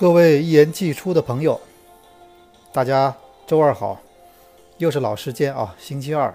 [0.00, 1.60] 各位一言既出的朋友，
[2.72, 3.14] 大家
[3.46, 4.00] 周二好，
[4.78, 6.34] 又是老时间啊，星期二，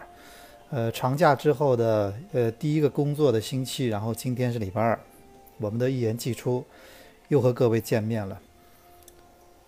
[0.69, 4.99] 呃，长假之后的呃第一个工作的星期，然后今天是礼拜二，
[5.57, 6.63] 我们的一言既出
[7.29, 8.39] 又和各位见面了。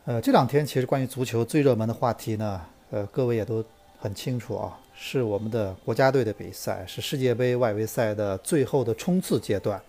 [0.06, 3.66] 呃，这两天其实关于足球最热门的话题呢，呃，各位也都
[4.00, 9.82] 很清楚啊，是我们的国家队的比赛，是世界杯外围赛的最后的冲刺阶段。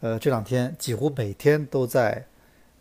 [0.00, 2.26] 呃，这两天几乎每天都在。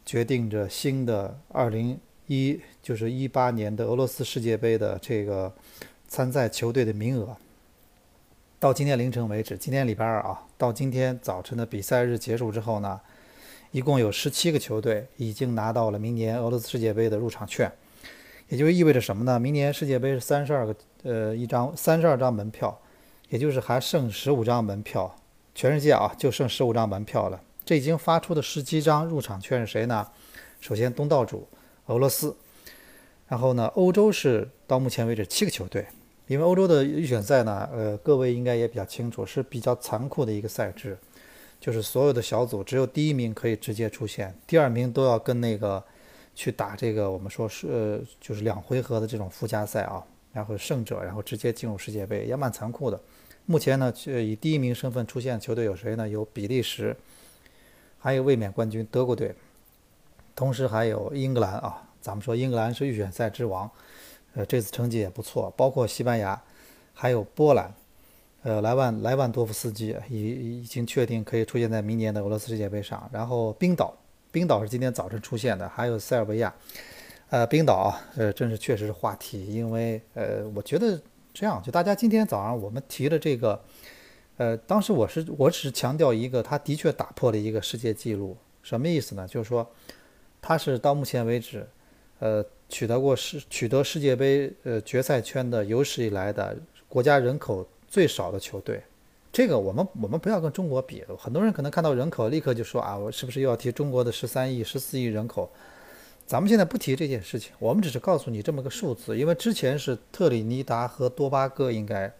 [0.05, 5.51] 决定着新的二零一就是一八年的俄罗斯世界杯的这个
[6.07, 7.35] 参赛球队的名额。
[8.59, 13.01] 到今天凌晨为止，今天礼拜二啊，到今天早晨的比赛日结束之后呢，
[13.71, 17.71] 一共有十七个球队已经拿到了明年俄罗斯世界杯的入场券。
[18.47, 19.39] 也就意味着什么呢？
[19.39, 22.79] 明年世界杯是三十二个呃一张三十二张门票，
[23.29, 25.15] 也就是还剩十五张门票，
[25.55, 27.41] 全世界啊就剩十五张门票了。
[27.65, 30.07] 这已经发出的十七张入场券是谁呢？
[30.61, 31.47] 首先，东道主
[31.87, 32.35] 俄罗斯，
[33.27, 35.85] 然后呢，欧洲是到目前为止七个球队。
[36.27, 40.97] 因为欧洲的预选赛呢，呃，各位应该也比较清楚，是比较残酷的一个赛制，
[41.59, 45.83] 就是所有的小组只有第一名可以直接出线，第二名都要跟那个
[46.33, 50.03] 去打这个我们说是呃就是两回合的这种附加赛啊，
[50.33, 52.99] 然后胜者然后直接进入世界杯，也蛮残酷的。
[53.45, 56.09] 目前呢，以第一名身份出现的球队有谁呢？
[56.09, 56.95] 有比利时。
[58.05, 59.33] 还有卫冕冠军德国队，
[60.35, 63.67] 同时还有英格兰啊，咱们说英格兰是预选赛之王，
[64.35, 65.51] 呃，这次成绩也不错。
[65.57, 66.39] 包括西班牙，
[66.93, 67.73] 还有波兰，
[68.43, 73.09] 呃，莱万莱万多夫斯基已已经确定可以出现在明年的俄罗斯世界杯上。
[73.11, 73.97] 然后冰岛，
[74.31, 76.53] 冰岛是今天早晨出现的，还有塞尔维亚，
[77.31, 81.01] 呃，冰岛，呃，真是确实是话题，因为呃，我觉得
[81.33, 83.59] 这样，就大家今天早上我们提的这个。
[84.37, 89.25] 呃，当时我是我只是强调一个，他的确打破了一个世界纪录，什么意思呢？
[89.25, 89.65] 就是说，
[90.41, 91.65] 他是到目前为止，
[92.19, 96.57] 呃，取得过世取得世界杯呃决赛圈的有史以来的
[96.89, 98.83] 国家人口最少的球队。
[99.31, 105.49] 这个我们我们不要跟中国比，很多人可能看到人口立刻就说啊，我是不是又要提中国的十三亿、十四亿人口？
[106.25, 112.13] 咱们现在不提这件事情，我们只是告诉你这么个数字，因为之前是特里尼达和多巴哥应该。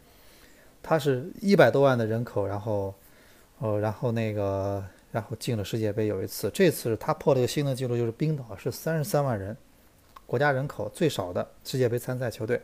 [0.88, 2.94] 他是一百多万的人口，然后，
[3.58, 9.58] 呃，然后那个，然后进了世界杯有一次，这次他破了一个新的记录，就是冰岛是三十三万人，
[10.28, 12.62] 国家人口最少的世界杯参赛球队，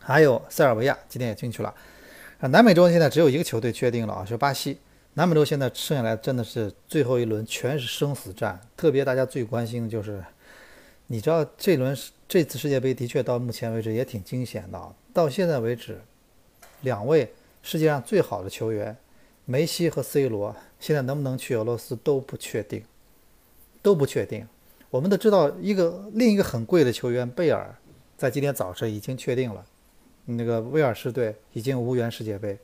[0.00, 1.68] 还有塞尔维亚今天也进去了，
[2.40, 4.78] 啊，南美洲现在只有一个球队确定了啊，是巴西。
[5.12, 10.24] 南美洲现在剩下来真的是最后一轮全是生死战，特别大家最关心的就是，
[11.08, 11.94] 你知道这轮
[12.26, 16.00] 这次世界杯的确到目前为止也挺惊险的，到现在为止。
[16.82, 18.96] 两位世界上最好的球员，
[19.44, 22.84] 梅西和 C 罗，现在能不能去俄罗斯都不确定，
[23.82, 24.46] 都不确定。
[24.90, 27.74] 我们都知道，一个另一个很贵的球员贝尔，
[28.16, 29.64] 在今天早晨已经确定了，
[30.24, 32.58] 那个威尔士队已经无缘世界杯，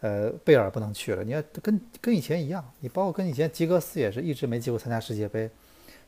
[0.00, 1.22] 呃，贝尔不能去了。
[1.22, 5.48] 你看，跟跟以前一样，你包括跟以前吉格斯也是一直没机会参加世界杯，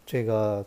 [0.04, 0.64] 这个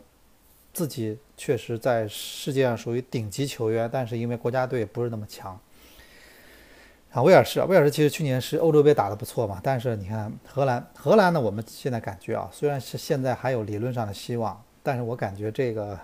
[0.72, 5.60] 自己确实在世界上属于顶级球员，但是因为国家队不是那么强。
[7.16, 15.98] 啊，威尔士，威尔士其实去年是欧洲杯打得不错嘛，但是你看荷兰，荷兰呢，我们现在感觉啊，虽然是现在还有理论上的希望，但是我感觉这个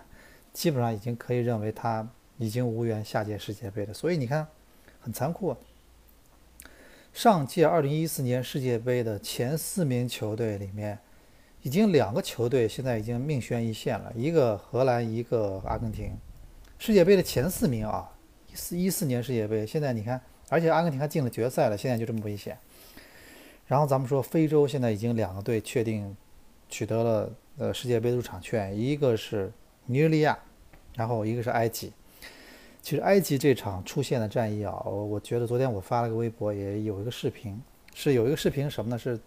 [0.53, 2.07] 基本上已经可以认为他
[2.37, 3.93] 已经无缘下届世界杯了。
[3.93, 4.47] 所以你看，
[5.01, 5.53] 很残酷。
[7.11, 10.97] 上届2014年世界杯的前四名球队里面，
[11.61, 16.17] 已经两个球队现在已经命悬一线了，一个荷兰，一个阿根廷。
[16.79, 18.09] 世界杯的前四名啊，
[18.49, 20.21] 一四一四年世界杯，现在你看。
[20.51, 22.57] 而且阿根廷还进了决赛了，现在就这么危险。
[23.67, 26.13] 然后咱们说非洲现在已经两个队确定
[26.67, 29.49] 取得了呃世界杯入场券，一个是
[29.85, 30.37] 尼日利亚，
[30.97, 31.93] 然后一个是埃及。
[32.81, 37.57] 其实埃及这场出现的战役啊，我我觉得昨天我发了个微博，也有一个视频，
[37.95, 38.97] 是有一个视频什么呢？
[38.97, 39.17] 是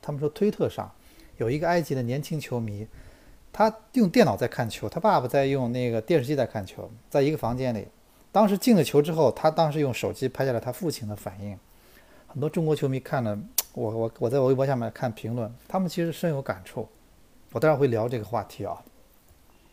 [0.00, 0.92] 他们说推特上
[1.36, 2.88] 有一个埃及的年轻球迷，
[3.52, 7.86] 他用电脑在看球，他爸爸在用那个电视机在看球，在一个房间里。
[8.32, 11.56] 当时进了球之后，他当时用手机拍下了他父亲的反应。
[12.26, 13.38] 很多中国球迷看了
[13.74, 16.88] 我，我我在微博下面看评论，他们其实深有感触。
[17.52, 18.82] 我待会儿会聊这个话题啊。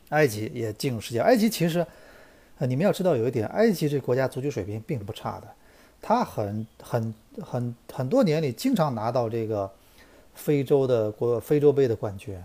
[0.09, 1.87] 埃及也进入世界，埃及其实，
[2.57, 5.47] 呃，你们要知道有一点，埃及这国家足球水平并不差的，
[6.01, 9.71] 他很很很很多年里经常拿到这个
[10.33, 12.37] 非洲的国非洲杯的冠军，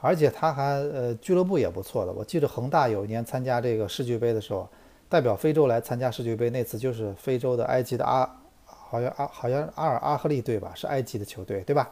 [0.00, 2.12] 而且他还呃俱乐部也不错的。
[2.12, 4.66] 我记得恒大有一年参加这个世俱杯的时候。
[5.08, 8.28] 代表非洲来参加世界杯那次就是非洲的埃及的阿，
[8.64, 11.90] 好像阿好像阿尔阿赫利队吧，是埃及的球队对吧？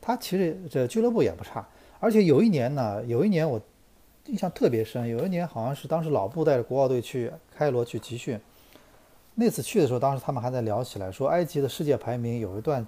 [0.00, 3.60] 他其实这俱乐部也不差，而且有一年呢，有一年我
[4.26, 8.40] 印象特别深，有一年好像是当时老布带着国奥队去开罗去集训，
[9.34, 12.86] 那次去的时候，当时他们还在聊起来，说埃及的世界排名有一段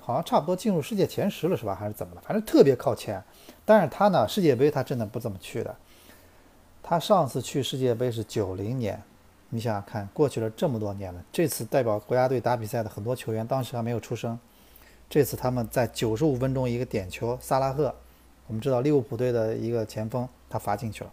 [0.00, 1.74] 好像差不多进入世界前十了，是吧？
[1.74, 2.22] 还是怎么了？
[2.24, 3.22] 反正特别靠前。
[3.66, 5.76] 但是他呢，世界杯他真的不怎么去的。
[6.88, 8.98] 他上次去世界杯是九零年，
[9.50, 11.22] 你想想看，过去了这么多年了。
[11.30, 14.38] 这次代表国家队打比赛的很多球员当时还没有出生。
[15.06, 17.94] 这次他们在九十五分钟一个点球，萨拉赫，
[18.46, 21.12] 我们知道利物浦队的一个前锋，他罚进去了。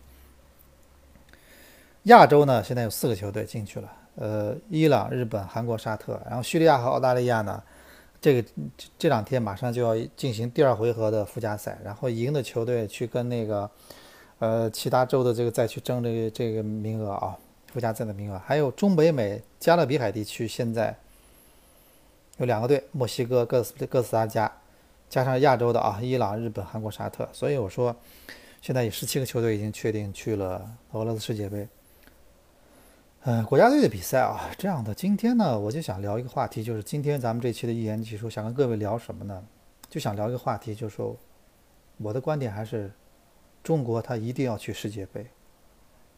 [2.03, 7.61] 亚洲呢，现在有四个球队进去了，呃，伊朗、日本、韩国、沙特，然后叙利亚和澳大利亚呢，
[8.21, 8.49] 这个
[8.97, 13.69] 这两天马上就要进行第二回合的附加赛，然后赢的球队去跟那个，
[14.39, 17.37] 呃，其他州的这个再去争这个这个名额啊，
[17.67, 20.95] 附加赛的名额，还有中北美加勒比海地区现在。
[22.37, 24.51] 有两个队，墨西哥、哥斯哥斯达加，
[25.09, 27.95] 加上亚洲的啊，伊朗、日本、韩国、沙特，所以我说，
[28.61, 31.65] 现在有十七个球队已经确定去了俄罗斯世界杯。
[33.23, 34.93] 嗯，国家队的比赛啊，这样的。
[34.93, 39.41] 今天呢，我就想聊一个话题，就是今天咱们这期的一言几说，想跟各位聊什么呢？
[39.89, 41.15] 就想聊一个话题，就是说，
[41.99, 42.91] 我的观点还是，
[43.65, 45.25] 中国他一定要去世界杯。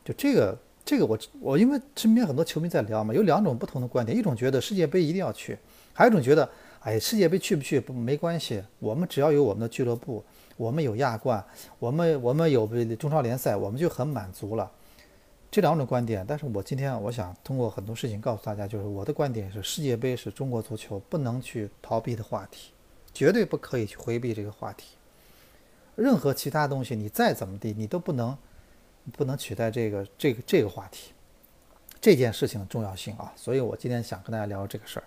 [0.04, 5.58] 就这个，这个我我因为身边很多球迷在聊嘛，有两种不同的观点，一种觉得世界杯一定要去。
[5.94, 6.48] 还有一种觉得，
[6.82, 10.22] 哎，世界杯去不去不没关系，我们只要有我们的俱乐部，
[10.58, 11.42] 我们有亚冠，
[11.80, 12.68] 我们我们有
[12.98, 14.70] 中超联赛，我们就很满足了。
[15.50, 22.74] 这两种观点，但是我今天我想通过很多事情告诉大家，就是我的观点是，世界杯是中国足球不能去逃避的话题，
[23.14, 24.97] 绝对不可以去回避这个话题。
[25.98, 28.38] 任何其他东西你再怎么地，你都不能
[29.18, 31.12] 不能取代这个这个这个话题，
[32.00, 33.34] 这件事情的重要性啊。
[33.36, 35.04] 所以我今天想跟大家聊这个事儿。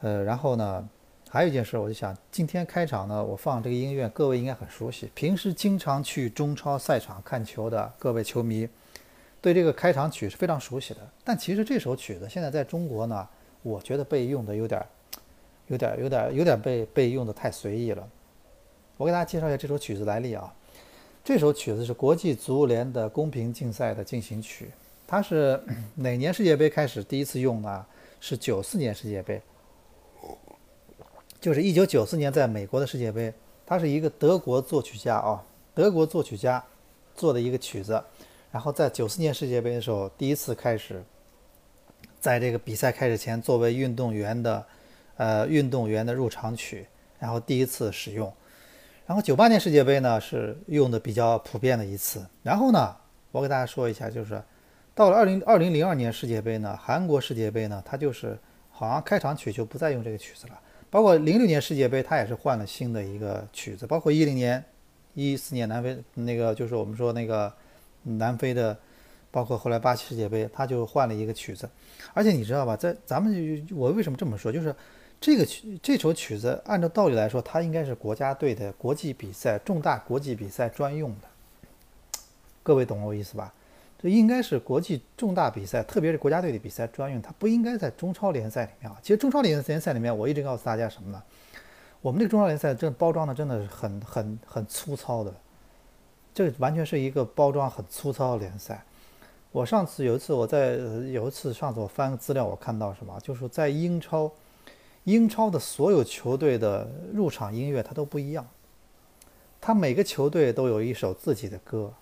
[0.00, 0.88] 呃，然后呢，
[1.28, 5.10] 还有一件事，我就想今天开场呢，我放这个音乐，各位应该很熟悉。
[5.14, 8.66] 平时经常去中超赛场看球的各位球迷，
[9.42, 11.00] 对这个开场曲是非常熟悉的。
[11.22, 13.28] 但其实这首曲子现在在中国呢，
[13.62, 14.82] 我觉得被用的有点、
[15.66, 18.08] 有点、有点、有点被被用的太随意了。
[19.00, 20.54] 我给大家介绍一下这首曲子来历啊。
[21.24, 24.70] 这首曲子是国际足联的公平竞赛的进行曲，
[25.06, 25.58] 它是
[25.94, 27.86] 哪年世界杯开始第一次用呢？
[28.20, 29.40] 是九四年世界杯。
[31.40, 33.32] 就是一九九四年在美国的世界杯，
[33.64, 35.42] 它是一个德国作曲家啊，
[35.74, 36.62] 德国作曲家
[37.14, 38.04] 做的一个曲子，
[38.52, 41.02] 然后在九四年世界杯的时候，第一次开始，
[42.20, 44.66] 在这个比赛开始前作为运动员的，
[45.16, 46.86] 呃，运动员的入场曲，
[47.18, 48.30] 然后第一次使用，
[49.10, 52.94] 然后九八年世界杯呢是用的比较普遍的一次，然后呢，
[53.32, 54.40] 我给大家说一下，就是
[54.94, 58.38] 到了二零二零零二年世界杯呢，韩国世界杯呢，它就是
[58.70, 60.52] 好像开场曲就不再用这个曲子了。
[60.90, 63.84] 包括零六年世界杯，它也是换了新的一个曲子。
[63.84, 64.64] 包括一零年、
[65.14, 67.52] 一四年南非那个，就是我们说那个
[68.04, 68.78] 南非的，
[69.32, 71.68] 包括后来巴西世界杯，它就换了一个曲子。
[72.14, 74.72] 而且你知道吧，在咱们我为什么这么说，就是
[75.20, 81.28] 这个曲这首曲子，按照道理来说，它应该是国家队的国际比赛、重大国际比赛专用的。
[82.62, 83.52] 各位懂我意思吧？
[84.02, 88.96] 这应该是国际重大比赛，特别是国家队的比赛专用，它不应该在中超联赛里面啊。
[89.02, 91.22] 其实中超联联赛里面，我一直告诉大家什么呢？
[92.00, 95.34] 我们这个中超联赛这包装的真的是很很很粗糙的，
[96.32, 98.82] 这完全是一个包装很粗糙的联赛。
[99.52, 100.76] 我上次有一次我在
[101.12, 104.32] 有一次上次我翻个资料，我看到什么，就是在英超，
[105.10, 108.46] 英超的所有球队的入场音乐它都不一样，
[109.60, 111.92] 它每个球队都有一首自己的歌，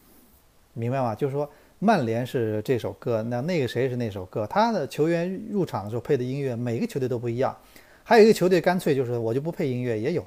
[0.74, 1.14] 明白吗？
[1.14, 1.48] 就是说。
[1.80, 4.44] 曼联是这首歌，那那个谁是那首歌？
[4.48, 7.56] 他的球员入场的时候配的音乐，每个球队都不一样。
[8.02, 10.26] 还有一个球队干脆就是我就不配音乐，也有，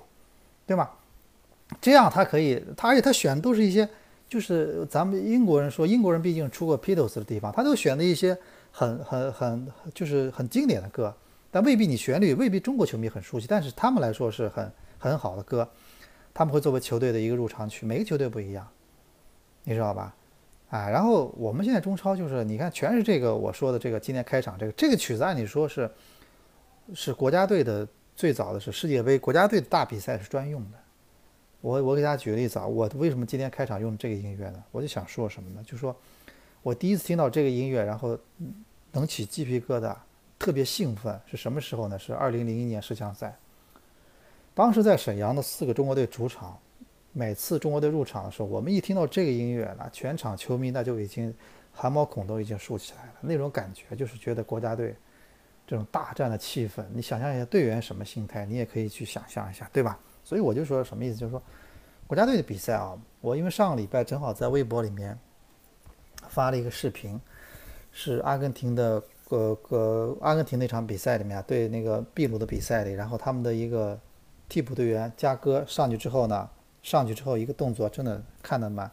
[0.65, 0.89] 对吗？
[1.81, 3.85] 这样他可以，他而且他选都是一些，
[4.29, 8.37] 就是咱们英国人说，英国人毕竟出过 Beatles 的地方，他都选的一些
[8.71, 11.13] 很很很就是很经典的歌，
[11.51, 15.69] 但未必你旋律未必中国球迷很熟悉，但是他们来说是很很好的歌，
[16.33, 18.67] 他们会作为球队的一个入场曲，每个球队不一样，
[19.65, 20.15] 你知道吧？
[20.69, 25.91] 啊，然后我们现在中超就是，你看全是这个我说的这个今天开场这个这个曲子，按理说是
[26.93, 30.77] 是国家队的最早的是世界杯国家队的大比赛是专用的。
[31.59, 34.63] 我我给大家举个例子啊，我为什么今天开场用这个音乐呢？
[34.71, 35.61] 我就想说什么呢？
[35.63, 35.95] 就说
[36.63, 38.17] 我第一次听到这个音乐，然后
[38.93, 39.93] 能起鸡皮疙瘩，
[40.41, 41.99] 特别兴奋，是什么时候呢？
[41.99, 43.37] 是二零零一年世强赛，
[44.55, 46.57] 当时在沈阳的四个中国队主场。
[47.13, 51.31] 每次中国队入场的时候，我们一听到这个音乐，那全场球迷那就已经
[51.71, 53.13] 汗毛孔都已经竖起来了。
[53.21, 54.95] 那种感觉就是觉得国家队
[55.67, 59.99] 这种大战的气氛，你想象一下队员什么心态，你也可以去想象一下，对吧？
[60.23, 61.39] 所以我就说什么意思，就是说
[62.07, 65.15] 国家队的比赛啊，我因为上个礼拜正好在微博里面
[66.29, 67.19] 发了一个视频，
[67.91, 73.97] 是阿根廷的个个阿根廷那场比赛里面对那个秘鲁的比赛里，然后他们的一个
[74.49, 76.49] 替补队员加戈上去之后呢，
[76.83, 78.91] 上去之后一个动作真的看得蛮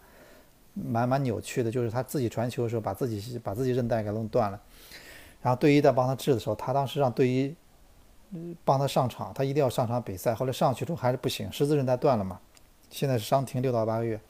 [0.74, 4.60] 蛮蛮扭曲的，就是他自己传球的时候把自己把自己韧带给弄断了，
[5.42, 7.54] 然后队医在帮他治的时候，他当时让队医
[8.64, 12.38] 帮他上场，他一定要上场比赛，后来上去之后还是不行，十字韧带断了嘛。
[12.90, 14.20] 现在是伤停六到八个月，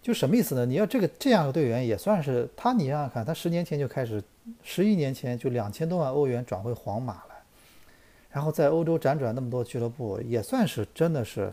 [0.00, 0.64] 就什么意思呢？
[0.64, 4.22] 你要这个这样的队员也算是他，你想想看，他十年前就开始，
[4.62, 7.34] 十一年前就两千多万欧元转会皇马了，
[8.30, 11.52] 然后在欧洲辗转那么多俱乐部，也算是真的是，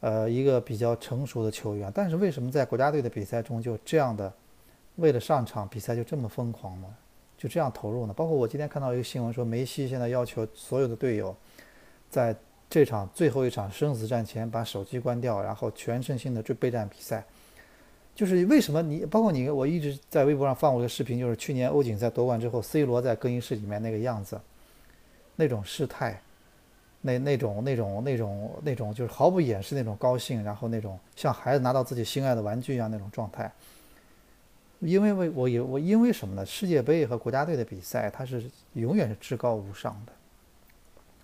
[0.00, 1.90] 呃，一个比较成熟的球员。
[1.94, 4.32] 但是为什么在国家队的比赛中就这样的，
[4.96, 6.86] 为了上场比赛就这么疯狂呢？
[7.36, 8.12] 就这样投入呢？
[8.12, 11.34] 包括我今天看到一个新闻说，梅西现在要求所有的队友，
[12.10, 12.34] 在。
[12.70, 17.24] 这场最后一场生死战前，把手机关掉，然后全身心的去备战比赛。
[18.18, 24.40] 就是为什么你，包括你，我一直在微博上放过一个视频，就是去年欧锦赛夺冠之后，C 罗在更衣室里面那个样子，
[25.36, 26.20] 那种失态，
[27.00, 33.48] 那那种那种那种那种就是毫不掩饰那种高兴，然后那种像孩子拿到自己心爱的玩具一样那种状态。
[34.80, 36.44] 因为为我有我因为什么呢？
[36.44, 40.12] 世界杯和国家队的比赛，它是永远是至高无上的。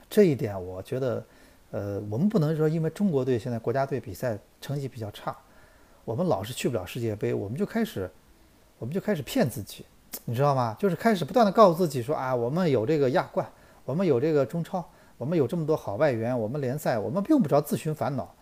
[0.09, 1.25] 这一点我觉得。
[1.71, 5.37] 呃，我们不能说因为中国队现在国家队比赛成绩比较差，
[6.05, 8.11] 我们老是去不了世界杯，我们就开始，
[8.79, 9.85] 我们就开始骗自己，
[10.25, 10.77] 你知道吗？
[10.79, 13.49] 就是开始不断的告诉自己说啊，我们有这个亚冠，
[13.85, 14.85] 我们有这个中超，
[15.17, 18.35] 我们有这么多好外援，我们联赛我们用不着自寻烦恼。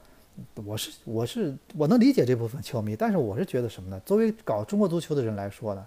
[0.65, 4.01] 我是我是我能理解这部分球迷，但是我是觉得什么呢？
[4.05, 5.87] 作为搞中国足球的人来说呢，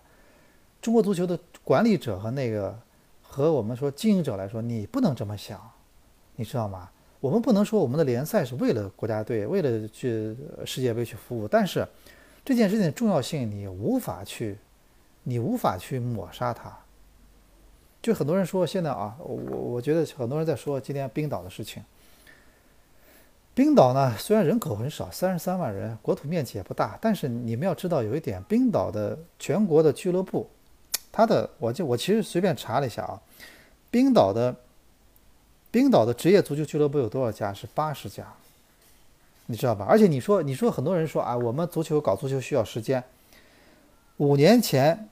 [0.82, 2.78] 中国足球的管理者和那个
[3.24, 5.60] 和我们说经营者来说，你不能这么想，
[6.36, 6.90] 你知道吗？
[7.22, 11.88] 我们不能说我们的联赛是为了国家队，为了去世界杯去服务，但是
[12.44, 14.58] 这件事情的重要性你无法去，
[15.24, 16.78] 你无法去抹杀它。
[18.02, 21.84] 就很多人说现在啊，我我觉得很多人在说今天冰岛的事情。
[23.56, 30.48] 冰岛呢，虽然人口很少，三十三万人，国土面积也不大，但是你们要知道有一点，冰岛的全国的俱乐部，
[31.12, 33.20] 它的我就我其实随便查了一下啊，
[33.90, 34.56] 冰岛的。
[35.76, 37.54] 冰岛的职业足球俱乐部有多少家？
[37.54, 38.26] 是八十家，
[39.48, 39.86] 你知道吧？
[39.90, 43.04] 而且你说，你说很多人说啊，我们足球搞足球需要时间。
[44.16, 45.10] 五年前，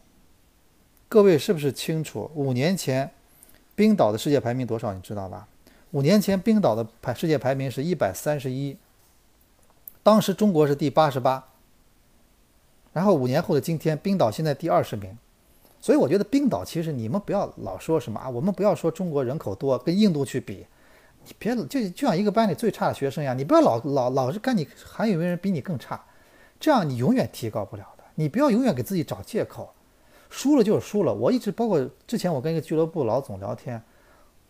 [1.10, 2.32] 各位是不是清楚？
[2.34, 3.12] 五年前，
[3.76, 4.94] 冰岛的世界排名多少？
[4.94, 5.50] 你知道吧？
[5.92, 8.78] 五年前，冰岛的排世界排名是一百三十一，
[10.02, 11.44] 当时中国是第八十八。
[12.94, 15.18] 然后五年后的今天，冰岛现在第二十名。
[15.84, 20.66] 所以我觉得冰岛其实你们不要老说什么啊，我们不要说中国人口多跟印度去比，
[21.26, 26.02] 你别就就像一个班里最差的学生一样，你不要老老老是看你还有没有人比你更差，
[26.58, 28.04] 这样你永远提高不了的。
[28.16, 29.74] 你不要永远给自己找借口，
[30.30, 31.14] 输了就是输了。
[31.14, 33.84] 我一直包括之前我跟一个俱乐部老总聊天，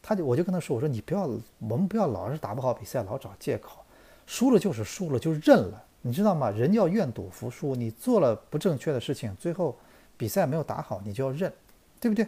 [0.04, 1.28] 他就我就跟他说，我说你不要
[1.68, 3.80] 我们不要老是打不好比赛老找借口，
[4.28, 6.52] 输了就是输了就认了，你知道吗？
[6.52, 9.76] 人要愿赌服输，你做了不正确的事情，最后。
[10.18, 11.52] 比赛没有打好，你就要认，
[12.00, 12.28] 对不对？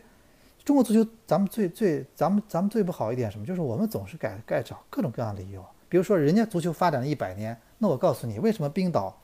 [0.63, 3.45] 中国足球咱们最最咱们咱们最不好一点什么？
[3.45, 5.63] 就是我们总是改改找各种各样的理由。
[5.87, 9.15] 比如说人家足球发展了一百年，那我告诉你，为什么冰岛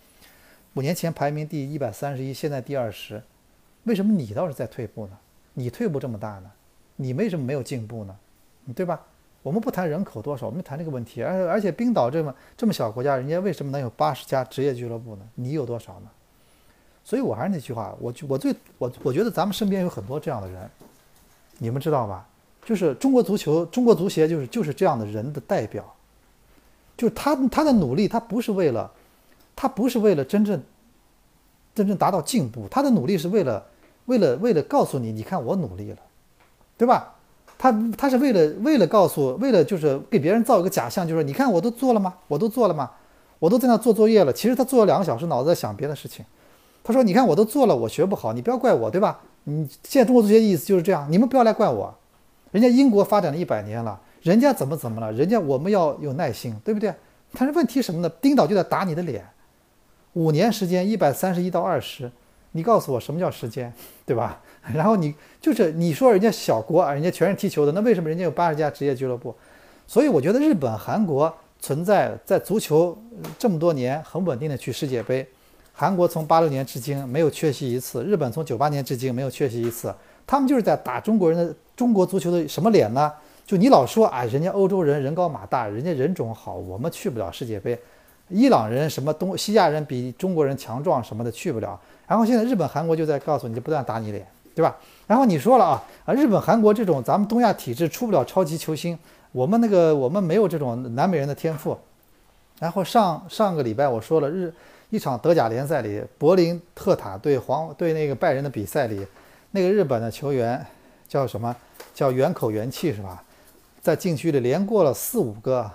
[0.75, 3.22] 五年前排名第一百三十一，现在第二十？
[3.84, 5.18] 为什么你倒是在退步呢？
[5.56, 6.51] 你退步这么大呢？
[6.98, 8.15] 你为什么没有进步呢？
[8.75, 9.01] 对吧？
[9.41, 11.24] 我们不谈人口多少，我们谈这个问题。
[11.24, 15.27] 而而且冰岛这么这么小国家，人家为什么能有八十家职业俱乐部呢？
[15.34, 16.10] 你有多少呢？
[17.03, 20.70] 所以，我还是那句话，我我最我我觉得咱们身边有很多这样的人，
[21.58, 22.25] 你们知道吧？
[22.63, 25.84] 就是中国足球、中国足协就是就是这样的人的代表，
[26.96, 28.89] 就是他他的努力，他不是为了，
[29.55, 30.62] 他不是为了真正
[31.74, 33.65] 真正达到进步，他的努力是为了
[34.05, 35.98] 为了为了告诉你，你看我努力了，
[36.77, 37.15] 对吧？
[37.58, 42.15] 他他是为了为了告诉，为了就是给别人造一个假象，就是你看我都做了吗？
[42.27, 42.91] 我都做了吗？
[43.39, 44.31] 我都在那做作业了。
[44.31, 46.24] 其实他做了两个小时，脑子在想别的事情。
[46.83, 49.21] 他说：“你看，我都做了，我学不好，你不要怪我，对吧？
[49.43, 51.93] 你现在中国足协的意思就是这样，你们不要来怪我。
[52.51, 55.11] 人家英国发展了一百年了，人家怎么怎么了？
[55.13, 56.93] 人家我们要有耐心，对不对？
[57.33, 58.09] 但是问题什么呢？
[58.09, 59.25] 冰岛就在打你的脸，
[60.13, 62.11] 五年时间一百三十一到二十，
[62.51, 63.71] 你告诉我什么叫时间，
[64.05, 64.41] 对吧？
[64.73, 69.35] 然后你就是你说人家小国啊，人家全是踢球的，那为什么人家有八十家职业俱乐部？
[69.88, 72.97] 所以我觉得日本、韩国存在在足球
[73.39, 75.27] 这么多年很稳定的去世界杯。”
[75.73, 79.93] 韩国从八六年至今没有缺席一次，日本从九八年至今没有缺席一次。
[80.27, 83.11] 他们就是在打中国人的中国足球的什么脸呢？
[83.45, 87.77] 就你老说啊，人家欧洲人人高马大，人家人种好，我们去不了世界杯。
[88.29, 91.77] 伊朗人什么东西亚人比中国人强壮什么的去不了。
[92.07, 94.25] 然后现在日本、韩国就在告诉你，就不断打你脸，
[94.55, 94.77] 对吧？
[95.07, 98.97] 然后你说了啊啊，日本、韩国这种咱们东亚体制出不了超级球星，
[99.33, 101.77] 我们那个我们没有这种南美人的天赋。
[102.59, 104.53] 然后上上个礼拜我说了日
[104.91, 109.07] 一场德甲联赛里，柏林特塔对黄对那个拜仁的比赛里，
[109.51, 110.63] 那个日本的球员
[111.07, 111.55] 叫什么？
[111.93, 113.24] 叫元口元气是吧？
[113.81, 115.69] 在禁区里连过了四五个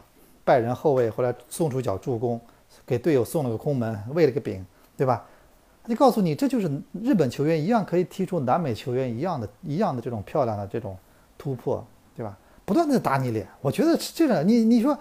[0.44, 2.40] 拜仁后卫，后来送出脚助攻，
[2.87, 4.64] 给队友送了个空门，喂了个饼，
[4.96, 5.25] 对吧？
[5.88, 6.70] 就告诉你，这就是
[7.02, 10.96] 日本球员一样可以踢出南美球员一样的一样的这种漂亮的这种
[11.38, 11.82] 突破，
[12.14, 12.37] 对吧？
[12.66, 14.99] 不断的打你脸，我觉得这个你你说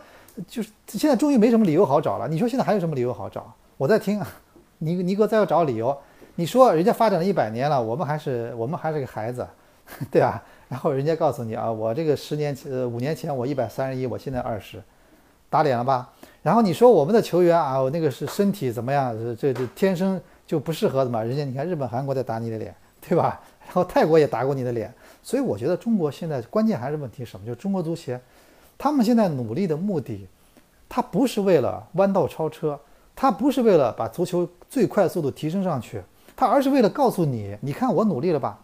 [0.48, 2.27] 就是现在终于没什么理由好找了。
[2.29, 3.53] 你说现在还有什么理由好找？
[3.77, 4.22] 我在听，
[4.79, 5.96] 你你给我再要找理由。
[6.36, 9.48] 你说人家发展了一百年了，我们还是我们还是个孩子，
[10.12, 10.44] 对吧？
[10.67, 14.82] 然后人家告诉你啊，我这个十年前、呃五年前我一百三十一，我现在二十，
[15.50, 16.10] 打脸了吧？
[16.41, 19.15] 然后你说我们的球员啊，我那个是身体怎么样？
[19.38, 21.24] 这这天生就不适合的嘛？
[21.24, 23.39] 人家你看日本、韩国在打你的脸，对吧？
[23.65, 27.46] 然后泰国也打过你的脸，所以我觉得中国现在关键还是问题什么？
[27.46, 28.20] 就是中国足协，
[28.77, 30.27] 他们现在努力的目的，
[30.89, 32.79] 他不是为了弯道超车，
[33.15, 36.01] 他不是为了把足球最快速度提升上去，
[36.36, 38.60] 他而是为了告诉你，你看我努力了吧，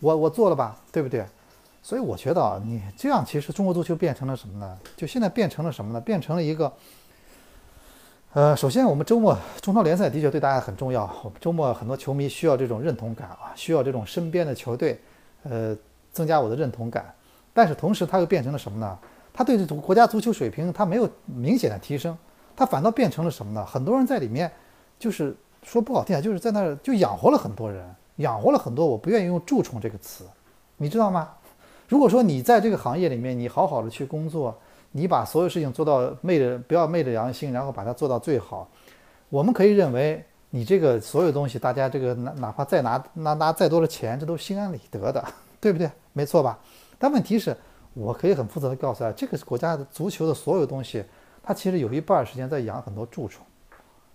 [0.00, 1.24] 我我做了吧，对不对？
[1.82, 4.78] 所以我觉得啊，你这样其实中国足球变成了什么呢？
[4.96, 6.00] 就现在变成了什么呢？
[6.00, 6.72] 变成了一个，
[8.32, 11.08] 呃，首先我们周末中超联赛的确对大家很重要。
[11.40, 15.00] 周末很多球迷需要这种认同感啊，需要这种身边的球队，
[15.44, 15.76] 呃，
[16.12, 17.14] 增加我的认同感。
[17.54, 18.98] 但是同时，它又变成了什么呢？
[19.32, 22.16] 它对这种国家足球水平它没有明显的提升，
[22.56, 23.64] 它反倒变成了什么呢？
[23.64, 24.50] 很多人在里面，
[24.98, 27.84] 就是说不好听啊，就是在那儿就养活了很多人，
[28.16, 28.86] 养活了很多。
[28.86, 30.24] 我不愿意用蛀虫这个词，
[30.78, 31.28] 你知道吗？
[31.88, 34.56] 如果说你在这个行业里面，你好好的去工作，
[34.92, 38.68] 你把所有事情做到昧着不要昧着良心，然后把它做到最好，
[39.28, 45.22] 我们可以认为你这个所有东西，大家这个哪哪怕再拿拿拿再多的钱，这都心安理得的，
[45.60, 45.90] 对不对？
[46.12, 46.58] 没错吧？
[46.98, 47.54] 但问题是，
[47.92, 51.04] 我可以很负责的告诉大家，这个国家的足球的所有东西，
[51.46, 53.46] 他其实有一半时间在养很多蛀虫，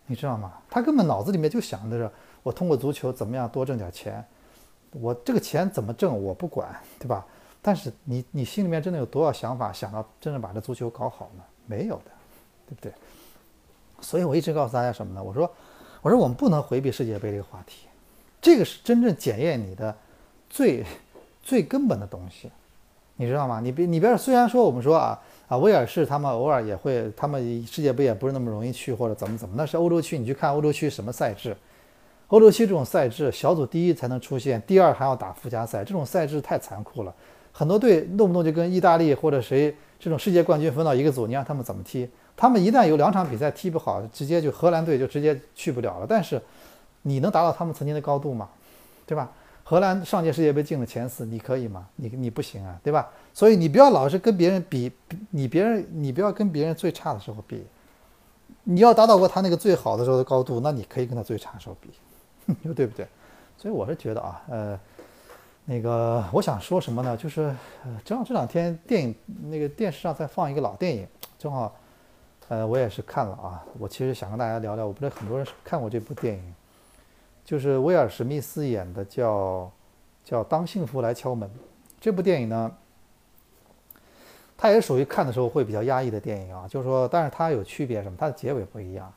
[0.05, 0.51] 你知道吗？
[0.69, 2.11] 他根本脑子里面就想的是，
[2.43, 4.23] 我通过足球怎么样多挣点钱，
[4.91, 6.67] 我这个钱怎么挣我不管，
[6.99, 7.25] 对吧？
[7.61, 11.43] 但是你你心里面真的有多少想法，想到真正把这足球搞好呢？
[11.65, 12.11] 没有的，
[12.67, 12.91] 对不对？
[14.01, 15.23] 所以我一直告诉大家什么呢？
[15.23, 15.49] 我说，
[16.01, 17.87] 我说我们不能回避世界杯这个话题，
[18.41, 19.95] 这个是真正检验你的
[20.49, 20.85] 最
[21.41, 22.51] 最根本的东西，
[23.15, 23.61] 你知道吗？
[23.61, 25.17] 你别你别虽然说我们说啊
[25.51, 31.53] 啊威尔士他们偶尔也会，他们世界杯也不是那么容易去或者怎么怎么，那是欧洲区，你去看欧洲区什么赛制。
[32.29, 37.13] 欧洲区这种赛制，小组第一才能出现，第二还要打附加赛，这种赛制太残酷了。
[37.51, 42.09] 很多队动不动就跟意大利或者谁这种世界冠军分到一个组，你让他们怎么踢？
[42.37, 46.05] 他们一旦有两场比赛踢不好，直接就荷兰队就直接去不了了。
[46.07, 46.41] 但是
[47.01, 48.47] 你能达到他们曾经的高度吗？
[49.05, 49.29] 对吧？
[49.65, 51.85] 荷兰上届世界杯进了前四，你可以吗？
[51.97, 53.09] 你你不行啊，对吧？
[53.33, 54.91] 所以你不要老是跟别人比，
[55.29, 57.65] 你别人你不要跟别人最差的时候比，
[58.63, 61.89] 你要达到过他那个最好的时候的高度，那你可以跟他最差的时候比，
[62.45, 63.07] 你 说对不对？
[63.57, 64.79] 所以我是觉得啊，呃。
[65.63, 67.15] 那个我想说什么呢？
[67.15, 71.73] 就是呃，正好这两天电影那个电视上在放一个老电影，正好，
[72.49, 73.63] 呃，我也是看了啊。
[73.77, 76.55] 我其实想跟大家聊聊，我不知道很多人看过这部电影，
[77.45, 79.71] 就是威尔史密斯演的，叫
[80.25, 81.47] 叫《当幸福来敲门》。
[82.01, 82.71] 这部电影呢，
[84.61, 86.67] 它也属于看的时候会比较压抑的电影啊。
[86.67, 88.15] 就是说，但是它有区别什么？
[88.15, 89.11] 它的结尾不一样。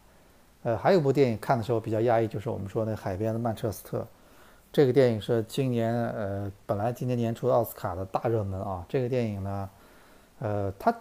[0.62, 4.06] 呃，还有一部电影看的时候比较压抑，就是我们说那海边的曼彻斯特。
[4.72, 8.82] 这个电影是今年呃，本来今年年初奥斯卡的大热门啊。
[8.88, 9.70] 这个电影呢，
[10.38, 10.94] 呃，它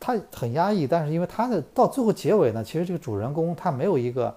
[0.00, 4.34] 它很压抑，但是因为它的到最后结尾呢，其实这个主人公他没有一个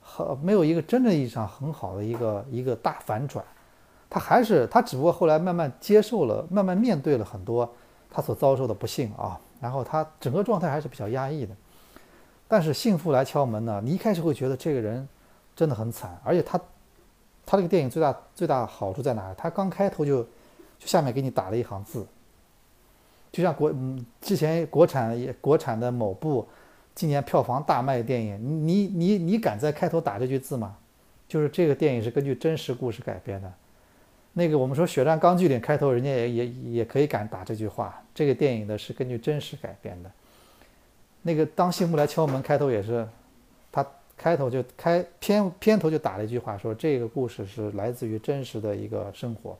[0.00, 3.44] 很没有一个真正意义上很好的一个一个大反转，
[4.08, 7.68] 他还是他只不过后来慢慢接受了，慢慢面对了很多
[8.14, 11.54] 他所遭受的不幸啊，然后他整个状态还是比较压抑的。
[12.46, 15.08] 但是幸福来敲门呢，你一开始会觉得这个人
[15.56, 16.60] 真的很惨，而且他。
[17.46, 19.34] 他这个电影最大最大好处在哪？
[19.34, 20.22] 他刚开头就
[20.78, 22.06] 就下面给你打了一行字，
[23.30, 26.48] 就像国嗯之前国产也国产的某部
[26.94, 30.74] 今年票房大卖电影，你你你敢在开头打这句字吗？
[31.28, 33.52] 就是这个电影是根据真实故事改编的。
[34.34, 40.10] 那个我们说《血战钢锯岭》开头人家也也也可以敢打这句话，这个电影的是根据真实改编的。
[41.22, 43.08] 那个当幸福来敲门开头也是。
[43.72, 43.84] 他
[44.16, 49.58] 开头就开片片头就打了一句话，说这个故事是来自于真实的一个生活，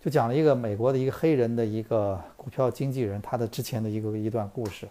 [0.00, 4.88] 就讲了一个美国的一个黑人的一个股票经纪人他的之前的一个一段故事，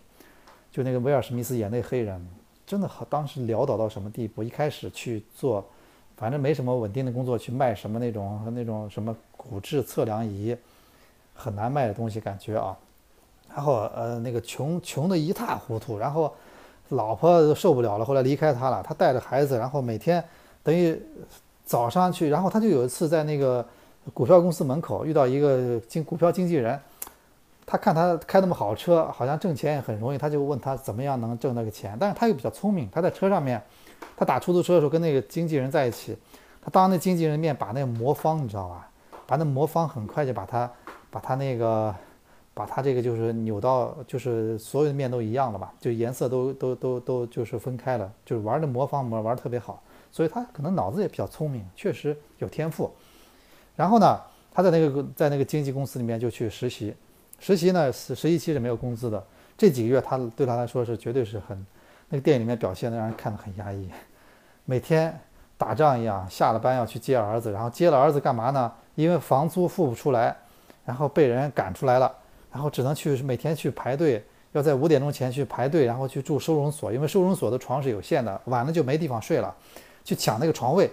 [0.71, 2.23] 就那个威尔史密斯演那黑人，
[2.67, 4.43] 真的好，当时潦倒到什么地步？
[4.43, 5.67] 一开始去做，
[6.21, 10.55] 反正没什么稳定的工作，去卖什么那种那种什么骨质测量仪，
[11.34, 12.77] 很难卖的东西，感觉啊。
[13.49, 16.31] 然后呃，那个穷穷的一塌糊涂，然后
[16.89, 18.84] 老婆受不了了，后来离开他了。
[18.84, 20.23] 他带着孩子，然后每天
[20.62, 20.95] 等于
[21.65, 23.65] 早上去，然后他就有一次在那个
[24.13, 26.79] 股票公司门口遇到一个经股票经纪人。
[27.65, 31.97] 他看他开那么好车，好像挣钱也很容易，他就问他怎么样能挣那个钱。
[31.99, 33.60] 但是他又比较聪明，他在车上面，
[34.15, 36.17] 他打出租车的时候跟那个经纪人在一起，
[36.61, 38.89] 他当那经纪人面把那个魔方，你知道吧？
[39.25, 40.69] 把那魔方很快就把他
[41.09, 41.95] 把他那个
[42.53, 45.73] 把他这个就是扭到就是所有的面都一样了吧？
[45.79, 52.91] 就颜色都都都都就是分开了，就是玩的魔方模玩特别好，所以他可能脑子也比较聪明，确实有天赋。
[53.75, 54.19] 然后呢，
[54.51, 56.93] 他在那个在那个经纪公司里面就去实习。
[57.39, 59.25] 实习呢，实实习期是没有工资的。
[59.57, 61.65] 这几个月，他对他来说是绝对是很，
[62.12, 63.89] 那个电影里面表现的让人看得很压抑。
[64.65, 65.17] 每天
[65.58, 68.71] 打仗一样，下了班要去接儿子，然后接了儿子干嘛呢？
[68.95, 70.36] 因为房租付不出来，
[70.86, 72.13] 然后被人赶出来了，
[72.52, 79.56] 然后只能去每天去排队，要在五点钟前去排队，然后去住收容所，因为收容所的床是有限的，晚了就没地方睡了，
[80.04, 80.91] 去抢那个床位，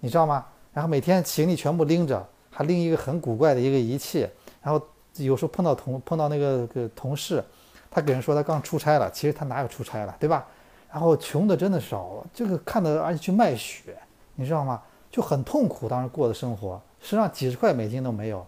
[0.00, 0.44] 你知道吗？
[0.72, 4.28] 然后每天行李全部拎着，还拎一个很古怪的一个仪器，
[4.60, 4.84] 然后。
[5.16, 7.44] 有时候碰到同碰到那个个同事，
[7.90, 10.46] 他给人说他刚出差了，其实他哪有出差了，对吧？
[10.92, 13.96] 然后穷的真的少，这个看的而且去卖血，
[14.36, 14.80] 你知道吗？
[15.10, 18.46] 就很痛苦，当时过的生活，身上几十块美金都没有。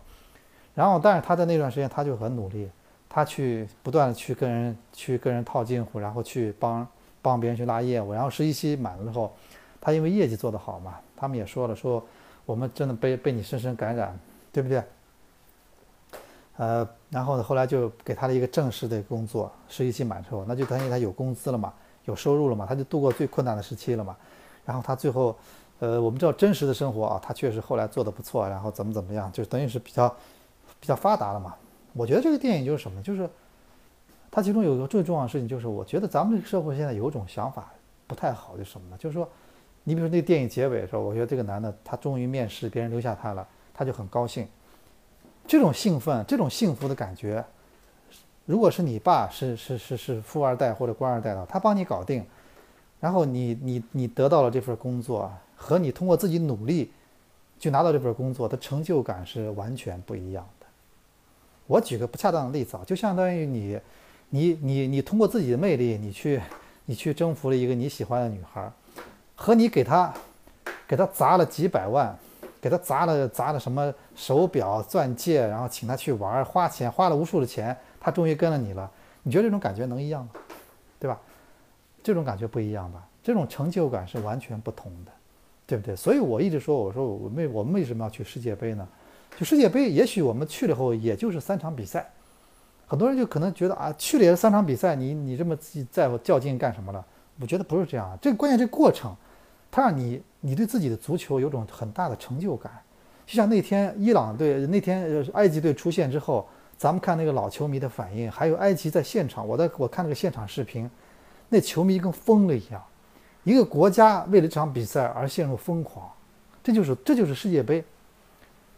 [0.75, 2.69] 然后，但是他在那段时间他就很努力，
[3.09, 6.87] 他去不断的去跟人去跟人套近乎，然后去帮
[7.21, 8.13] 帮别人去拉业务。
[8.13, 9.33] 然后实习期满了之后，
[9.81, 12.05] 他因为业绩做得好嘛，他们也说了说
[12.47, 14.19] 我们真的被被你深深感染，
[14.53, 14.83] 对不对？
[16.63, 24.17] 呃，然后呢，后来就给他了一个正式的工作，实习期满之后，那就等于他有工资了嘛，有收入了嘛，他就度过最困难的时期了嘛。
[24.65, 25.37] 然后他最后，
[25.81, 30.09] 呃，我们知道真实的生活啊，他确实后来做的不错，然后怎么怎么样，就等于是比较
[30.79, 31.53] 比较发达了嘛。
[31.95, 33.29] 我觉得这个电影就是什么呢，就是
[34.31, 37.73] 它其中有一个最重要的事情，就是我觉得咱们这个社会现在有一种想法
[38.07, 38.97] 不太好，就是什么呢？
[39.01, 39.29] 就是说，
[39.83, 43.45] 你比如说那电影结尾的时候，我觉得这个男的他终于面试，别人留下他了，
[43.75, 44.47] 他就很高兴。
[45.47, 47.45] 这种兴奋，这种幸福的感觉，
[48.47, 52.25] 如果是你爸是是是是富二代或者官二代的，他帮你搞定，
[53.01, 56.91] 然后你你你得到了这份工作，和你通过自己努力
[57.59, 60.67] 就拿到这份工作的成就感是完全不一样的。
[61.67, 63.79] 我举个不恰当的例子啊，就相当于你
[64.31, 66.41] 你你你通过自己的魅力，你去
[66.87, 68.73] 你去征服了一个你喜欢的女孩，
[69.35, 70.13] 和你给她
[70.89, 72.17] 给她砸了几百万。
[72.63, 78.89] 给他砸了砸了什么手表、钻戒，然后请他去玩，花钱花了无数的钱，他终于跟了你了。
[79.25, 80.31] 你觉得这种感觉能一样吗？
[81.01, 81.21] 对吧？
[82.05, 83.05] 这种感觉不一样吧？
[83.21, 85.11] 这种成就感是完全不同的，
[85.67, 85.97] 对不对？
[85.97, 88.87] 所以我一直说，我说我为我们为什么要去世界杯呢？
[89.37, 92.09] 就世界杯，也许我们去了以后也就是三场比赛，
[92.87, 95.57] 很多人就可能觉得啊，去了也是三场比赛，你你这么
[95.91, 97.05] 在乎较劲干什么了？
[97.41, 99.13] 我觉得不是这样，这个关键这过程。
[99.71, 102.73] 他让你，你对自己的足球有种很大的成就感，
[103.25, 106.45] 就像那天伊朗队、那天埃及队出现之后，
[106.77, 110.91] 咱们看那个老球迷的反应，还有埃及在现场，我在我看那个现场视频，
[111.49, 112.83] 那球迷跟疯了一样，
[113.45, 116.11] 一个国家为了这场比赛而陷入疯狂，
[116.61, 117.85] 这就是这就是世界杯。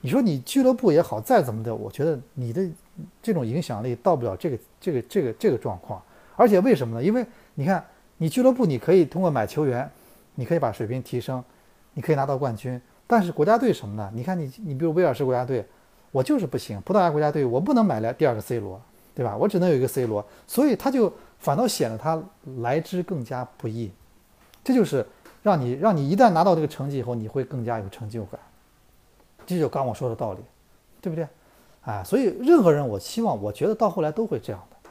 [0.03, 2.62] 你说你俱乐部也好，再怎么的，我觉得你的
[3.22, 6.03] 这种影响力到不了这个这个这个这个状况。
[6.37, 7.03] 而且为什么呢？
[7.03, 7.24] 因为
[7.55, 7.83] 你看，
[8.18, 9.90] 你俱乐部你可以通过买球员。
[10.37, 11.44] 你可以把水平提升，
[11.94, 14.11] 你可以拿到冠军，但是国家队什么呢？
[14.12, 15.64] 你看你，你比如威尔士国家队，
[16.11, 16.80] 我就是不行。
[16.83, 18.80] 葡萄牙国家队，我不能买来第二个 C 罗，
[19.14, 19.37] 对吧？
[19.37, 22.20] 我只能有一个 C 罗，所以他就反倒显得他
[22.59, 23.92] 来之更加不易。
[24.64, 25.07] 这就是
[25.42, 28.40] 让你让你一旦拿到这个成绩以后，你会更加有成就感。
[29.46, 30.40] 这就刚我说的道理，
[31.00, 31.28] 对不对？
[31.83, 34.90] 哎，所以任何人，我希望，我觉得到后来都会这样的。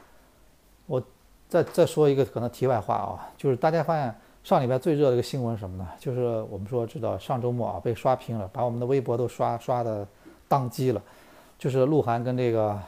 [0.86, 1.02] 我
[1.48, 4.14] 再再说一个可能题外话啊，就是大家发现。
[4.44, 5.88] 上礼拜最热的一个新闻什么呢？
[5.98, 10.06] 就是我们说知道上周末啊被刷屏了，把我们的微博都刷刷的
[10.50, 11.02] 宕机了。
[11.58, 12.78] 就是鹿晗跟这个，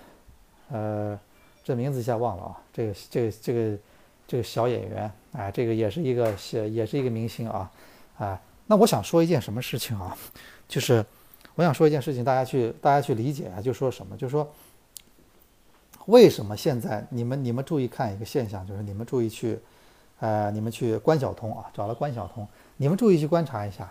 [0.70, 1.18] 呃，
[1.64, 3.78] 这名字一下忘了啊，这个这个这个
[4.28, 6.26] 这个小演员，哎，这个也是一个
[6.68, 7.70] 也是一个明星啊，
[8.18, 10.14] 哎，那我想说一件什么事情啊？
[10.68, 11.02] 就是
[11.54, 14.14] 我想说一件事情，大家去大家去理解啊，就说什么？
[14.14, 14.46] 就说
[16.04, 19.58] 为什么现在你们你们注意看一个现象，就是你们注意去。
[20.20, 23.88] 呃，你们去关晓彤啊，找了关晓彤，你们注意去观察一下，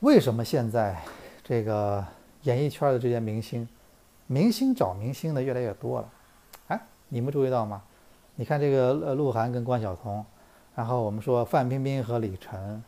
[0.00, 0.96] 为什么现在
[1.42, 2.04] 这个
[2.42, 3.68] 演艺圈的这些明星，
[4.26, 6.08] 明星找明星的越来越多了？
[6.68, 7.82] 哎，你们注意到吗？
[8.36, 10.24] 你看这个，鹿晗跟关晓彤，
[10.76, 12.80] 然后我们说范冰冰和李晨，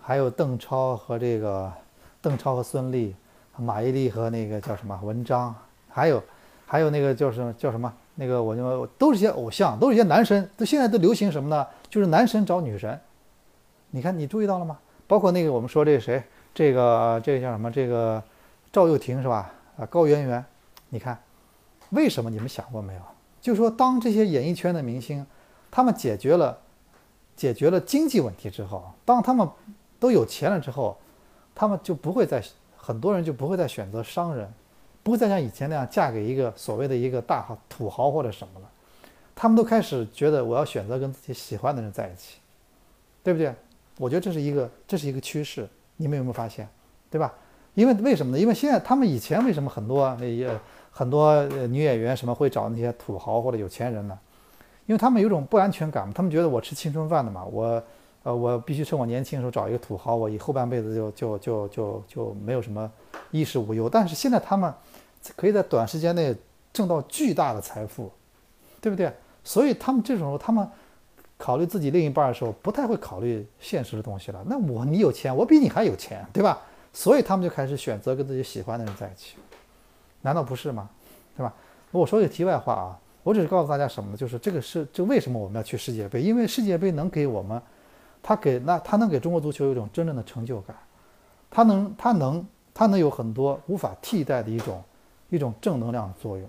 [0.00, 1.72] 还有邓超和这个
[2.20, 3.14] 邓超和孙俪，
[3.56, 5.54] 马伊琍和那个叫什么文章，
[5.88, 6.20] 还有
[6.66, 11.64] 还有那个叫什么叫什么那个我就都是些偶像，都是些男神，都现在都流行什么呢？
[11.88, 12.98] 就是男神找女神。
[13.90, 14.76] 你看你注意到了吗？
[15.06, 16.20] 包括那个我们说这个谁，
[16.52, 17.70] 这个这个叫什么？
[17.70, 18.20] 这个
[18.72, 19.52] 赵又廷是吧？
[19.78, 20.44] 啊，高圆圆，
[20.88, 21.16] 你看
[21.90, 22.28] 为什么？
[22.28, 23.00] 你们想过没有？
[23.40, 25.24] 就说当这些演艺圈的明星，
[25.70, 26.58] 他们解决了
[27.36, 29.48] 解决了经济问题之后，当他们
[30.00, 30.98] 都有钱了之后，
[31.54, 32.42] 他们就不会再
[32.76, 34.52] 很多人就不会再选择商人，
[35.02, 38.70] 不会再像以前那样嫁给一个所谓的一个大土豪或者什么了。
[39.34, 42.38] 他们都开始觉得我要选择跟自己喜欢的人在一起，
[43.22, 43.54] 对不对？
[43.98, 46.68] 我觉得这是一个这是一个趋势，你们有没有发现，
[47.10, 47.32] 对吧？
[47.74, 48.38] 因为为什么呢？
[48.40, 50.50] 因为现在他们以前为什么很多那些
[50.90, 54.18] 很多女演员什么会找那些土豪或者有钱人呢？
[54.86, 57.80] 因为他们有种不安全感，他们觉得我吃青春饭的嘛，我
[58.24, 62.90] 呃我必须趁我年轻的时候找一个土豪，我以后半辈子就就就就就没有什么
[63.30, 63.88] 衣食无忧。
[63.88, 64.72] 但是现在他们
[65.36, 66.34] 可以在短时间内
[66.72, 68.10] 挣到巨大的财富，
[68.80, 69.12] 对不对？
[69.44, 70.68] 所以他们这种时候他们。
[71.40, 74.42] 考虑自己另一半的时候，不太会考虑现实的东西了。
[74.46, 76.58] 那我你有钱，我比你还有钱，对吧？
[76.92, 79.36] 所以他们就开始选择跟自己喜欢的人在一起，
[80.22, 80.90] 难道不是吗？
[81.36, 81.54] 对吧？
[81.92, 84.16] 我说句题外话啊，我只是告诉大家什么呢？
[84.16, 86.20] 就是这个是，就为什么我们要去世界杯？
[86.20, 87.62] 因为世界杯能给我们，
[88.20, 90.76] 他给那他能给中国足球有一种真正的成就感，
[91.48, 92.44] 他能他能
[92.78, 94.80] 它能有很多无法替代的一种
[95.30, 96.48] 一种正能量的作用，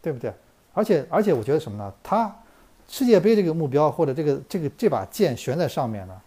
[0.00, 0.32] 对不对？
[0.72, 1.92] 而且而且我觉得什么呢？
[2.02, 2.34] 它。
[2.90, 6.18] 世界杯这个目标或者这个这个这把剑悬在上面呢，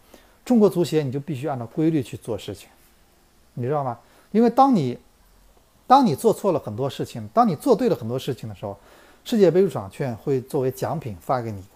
[0.45, 2.69] 中国足协你就必须按照规律去做事情，
[3.55, 3.97] 你知道吗？
[4.31, 4.95] 因为当你
[5.87, 8.77] 当你做错了很多事情，当你做对了很多事情的时候，
[9.25, 11.67] 世界杯入场券会作为奖品发给你的，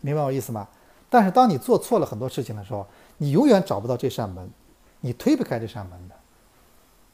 [0.00, 0.66] 明白我意思吗？
[1.08, 2.84] 但是当你做错了很多事情的时候，
[3.18, 4.50] 你永远找不到这扇门，
[4.98, 6.14] 你推不开这扇门的。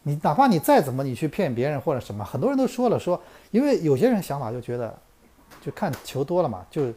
[0.02, 4.96] 你哪怕你再怎么你去骗别人或者什么，很多人都说了说，因为有些人想法就觉得。
[5.60, 6.92] 就看球多了嘛，就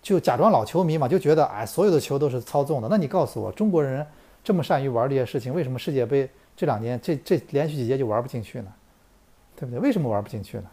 [0.00, 2.86] 就假装老球迷嘛，就觉得哎，所有的球都是操纵的。
[2.88, 4.06] 那你告诉我，中国人
[4.44, 8.72] 这么善于玩这些事情，为什么世界杯这两年这这连续几届就玩不进去呢？
[9.56, 9.80] 对不对？
[9.80, 10.64] 为什么玩不进去呢？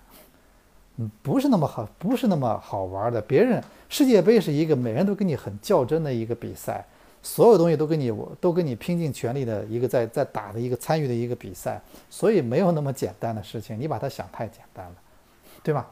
[0.98, 3.20] 嗯，不是那么好，不是那么好玩的。
[3.20, 6.86] 别人世界杯是一个每人都跟你很较真的一个比赛，
[7.24, 14.96] 所有东西都跟你我都跟你拼尽全力的一个在在打的一个参与的一个比赛，所以没有那么简单的事情，你把它想太简单了，
[15.64, 15.90] 对吧？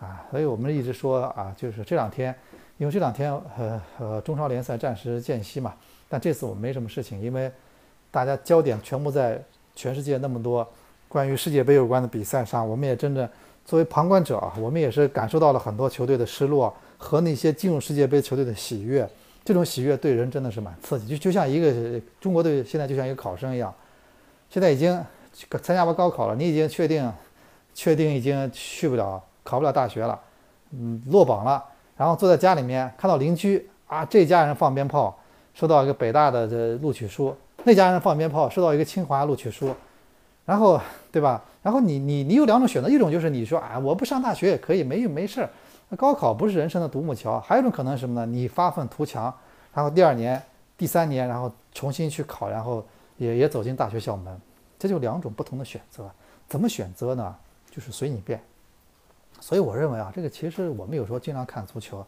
[0.00, 2.34] 啊，所以我们一直说啊，就是这两天，
[2.76, 5.72] 因为这两天呃呃中超联赛暂时间隙嘛，
[6.08, 7.50] 但这次我们没什么事情，因为
[8.10, 9.40] 大家焦点全部在
[9.76, 10.68] 全世界那么多
[11.08, 13.30] 关于世界杯有关的比赛上，我们也真的
[13.64, 19.08] 作为旁观者啊，我们也是感受到了很多球队的失落和那些进入世界杯球队的喜悦，
[19.44, 23.72] 这种喜悦对人真的是蛮刺激，就就像一个中国队现在就像一个考生一样，
[24.48, 24.98] 现在已经
[25.62, 27.12] 参加完高考了，你已经确定
[27.74, 29.22] 确定已经去不了。
[29.46, 30.18] 考不了大学了，
[30.70, 31.62] 嗯，落榜了，
[31.98, 35.14] 然后坐在家里面看到邻居啊，这家人放鞭炮，
[35.52, 39.74] 收到一个北大的这录取书，那家人放鞭炮，收到一个清华录取书，
[40.46, 40.80] 然后
[41.12, 41.44] 对吧？
[41.62, 45.50] 然后你你你有两种选择，一种就是你说啊，我不上大学也可以，没没事儿，
[45.88, 48.26] 那高考不是人生的独木桥，还有一种可能是什么呢？
[48.26, 49.32] 你发愤图强，
[49.72, 50.42] 然后第二年、
[50.76, 52.84] 第三年，然后重新去考，然后
[53.16, 54.40] 也也走进大学校门，
[54.78, 56.10] 这就两种不同的选择，
[56.48, 57.36] 怎么选择呢？
[57.70, 58.42] 就是随你便。
[59.40, 62.04] 所以我认为啊，这个其实我们有时候经常看足球，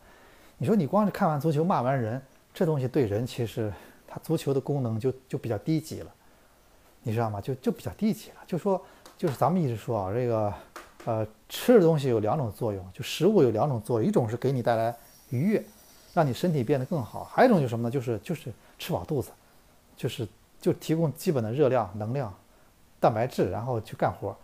[0.57, 2.23] 你说你光是看完足球骂完人，
[2.55, 3.71] 这东西对人其实
[4.07, 6.11] 它足球的功能就就比较低级了，
[7.03, 7.41] 你知道吗？
[7.41, 8.37] 就就比较低级了。
[8.47, 8.81] 就说
[9.19, 10.55] 就是咱们一直说啊，这个
[11.07, 14.95] 呃吃的东西有两种作用，就食物有两种作用，一种是给你带来
[15.31, 15.65] 愉悦，
[16.13, 17.91] 让你身体变得更好；还有一种就是什么呢？
[17.91, 19.31] 就是就是吃饱肚子，
[19.97, 20.29] 就是
[20.61, 22.35] 就提供基本的热量、能量、
[23.01, 24.37] 蛋白质，然后去干活。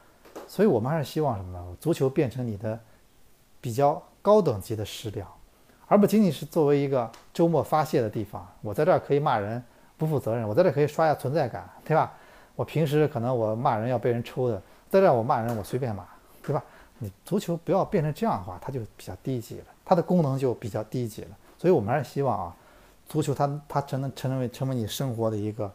[0.46, 1.76] 所以我们还是希望什么呢？
[1.80, 2.78] 足球变成你的
[3.60, 5.26] 比较高等级的食粮，
[5.88, 8.46] 而不仅仅是作为一个周末发泄的地方。
[8.60, 9.62] 我在这儿可以骂人，
[9.98, 12.12] 不负责任；我在这儿可以刷下存在感，对吧？
[12.54, 16.04] 我平时可能我骂人要被人抽的，在这儿我骂人我随便骂，
[16.42, 16.62] 对吧？
[16.98, 21.36] 你足球不要变成这样的话，它就比较低级了，它的功能就比较低级了。
[21.58, 22.56] 所以我们还是希望啊，
[23.08, 25.72] 足球它它成能成为成为你生活的一个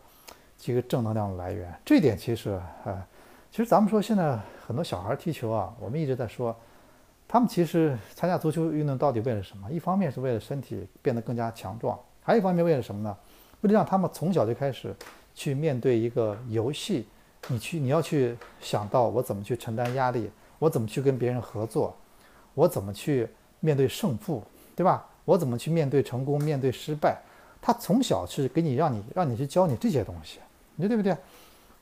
[0.65, 1.73] 一个正能量的来源。
[1.86, 3.03] 这一点其实呃。
[3.49, 6.56] 其实咱们说现在很多小孩踢球啊，我们一直在说，
[7.27, 9.71] 他们其实参加足球运动到底为了什么？
[9.71, 13.17] 一方面是为了身体变得更加强壮，还有一方面为了什么呢？
[13.62, 14.93] 为了让他们从小就开始
[15.34, 17.08] 去面对一个游戏，
[17.47, 21.96] 你去你要去想到我怎么去承担压力，我怎么去跟别人合作，
[22.54, 23.28] 我怎么去
[23.60, 24.43] 面对胜负，
[24.76, 25.06] 对吧？
[25.26, 27.20] 我怎么去面对成功、面对失败？
[27.62, 30.39] 他从小是给你让你让你去教你这些东西，
[30.76, 31.15] 你说对不对？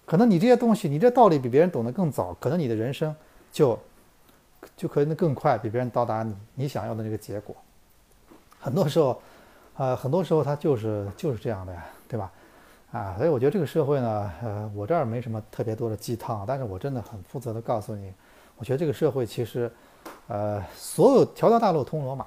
[0.06, 3.16] 可能你这些东西，你这道理比别人懂得更早，可能你的人生
[3.52, 3.78] 就
[4.76, 7.56] 就可能更快，比别人到达你你想要的那个结果。
[8.60, 9.22] 很多时候，
[9.78, 12.32] 呃，很多时候他就是就是这样的呀，对吧？
[12.92, 18.12] 啊，所以我觉得这个社会呢，呃，我这儿没什么特别多的鸡汤，但是我真的很负责的告诉你，
[18.58, 19.72] 我觉得这个社会其实，
[20.28, 22.26] 呃，所有条条大路通罗马，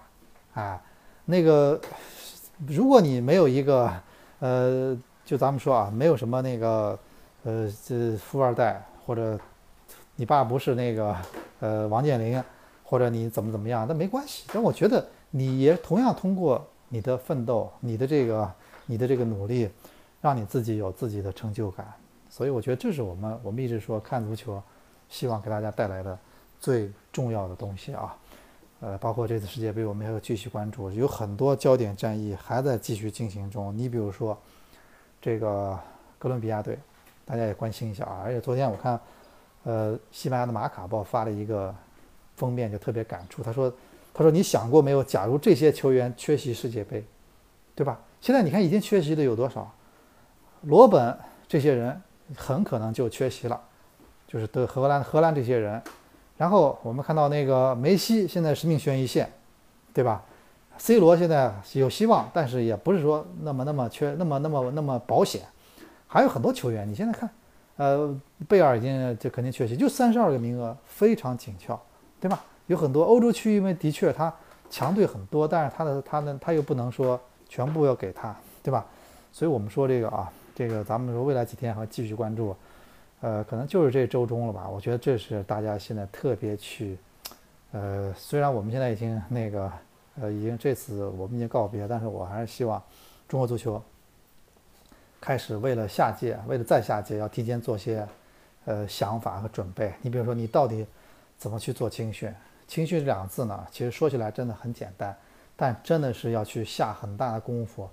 [0.55, 0.83] 啊，
[1.25, 1.81] 那个
[2.67, 3.93] 如果你没有一个，
[4.41, 6.99] 呃，就咱们说啊，没有什么那个。
[7.45, 9.39] 呃，这富二代或者
[10.17, 11.17] 你爸不是那个
[11.61, 12.43] 呃王健林，
[12.83, 14.45] 或者你怎么怎么样，那没关系。
[14.53, 18.53] 但我觉得你也同样通过你的奋斗，你的这个
[18.87, 19.71] 你的这个努力，
[20.21, 21.87] 让你自己有自己的成就感。
[22.29, 24.61] 所以我觉得这是我们我们一直说看足球，
[25.09, 26.19] 希望给大家带来的
[26.61, 28.17] 最重要的东西啊。
[28.81, 33.77] 呃，包括这次世界杯，我们还要继续关注，有很多焦点战役还在继续进行中。
[33.77, 34.39] 你比如说
[35.21, 35.79] 这个
[36.19, 36.79] 哥伦比亚队。
[37.31, 38.23] 大家也关心一下啊！
[38.25, 38.99] 而且昨天我看，
[39.65, 41.75] 呃，西班牙的马卡报发了一个
[42.37, 43.43] 封面，就特别感触。
[43.43, 43.71] 他说
[44.15, 45.05] ：“他说你想过没有？
[45.05, 47.05] 假如这些球员缺席世界杯，
[47.75, 48.01] 对吧？
[48.23, 49.71] 现在你看已经缺席的有多少？
[50.63, 52.01] 罗本这些人
[52.35, 53.63] 很可能就缺席了，
[54.29, 55.83] 就是德荷兰荷兰这些人。
[56.37, 59.29] 然后我们看到那个梅西现在是命悬一线，
[59.93, 60.23] 对吧
[60.77, 65.43] ？C 罗现在有希望，但是也不是说那么那么缺那么那么那么保险。”
[66.07, 67.29] 还有很多球员，你现在看，
[67.77, 71.79] 呃，贝尔已经就肯定缺席，就三十二个名额，非常紧俏，
[72.21, 72.43] 对吧？
[72.67, 74.33] 有很多欧洲区，因为的确他
[74.71, 78.87] 强队很多，但是他的他的他又不能说全部要给他，对吧？
[79.33, 82.57] 所以我们说这个啊，这个咱们说未来几天还要继续关注，
[83.21, 84.69] 呃，可能就是这周中了吧？
[84.69, 86.97] 我觉得这是大家现在特别去，
[87.73, 89.73] 呃，虽然我们现在已经那个，
[90.21, 92.83] 呃，已经这次我们已经告别，但是我还是希望
[93.29, 93.83] 中国足球。
[95.21, 98.07] 开始为了下届，为了再下届，要提前做些，
[98.67, 99.93] 呃，想法和准备。
[100.01, 100.87] 你比如说，你到底
[101.37, 102.33] 怎么去做青训？
[102.69, 105.17] 青训这两个字呢，其实说起来真的很简单，
[105.57, 107.91] 但真的是要去下很大的功夫，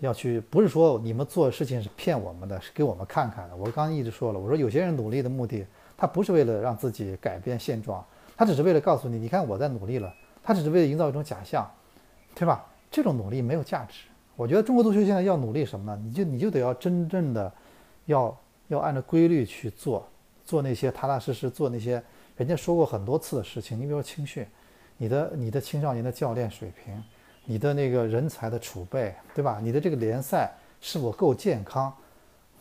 [0.00, 3.56] 要去不是说你们做事情是骗我们的，是给我们看看的。
[3.56, 5.64] 我刚刚一直说了，我说有些人努力的目的，
[5.96, 8.04] 他不是为了让自己改变现状，
[8.36, 11.70] 他只是为了告诉你，你看我在努力了，他只是为了营造一种假象，
[12.34, 12.66] 对吧？
[12.90, 14.04] 这种努力没有价值。
[14.34, 16.02] 我觉得中国足球现在要努力什么呢？
[16.04, 17.52] 你就你就得要真正的，
[18.06, 18.36] 要
[18.68, 20.08] 要按照规律去做，
[20.44, 22.02] 做那些踏踏实实做那些
[22.36, 23.78] 人家说过很多次的事情。
[23.78, 24.44] 你比如说青训，
[24.96, 27.02] 你的你的青少年的教练水平，
[27.44, 29.58] 你的那个人才的储备，对吧？
[29.62, 31.92] 你的这个联赛是否够健康，